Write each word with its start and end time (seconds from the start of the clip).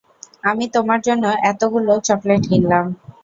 আমি 0.43 0.65
তোমার 0.75 0.99
জন্য 1.07 1.23
এতগুলো 1.51 1.91
চকলেট 2.07 2.41
কিনলাম। 2.49 2.85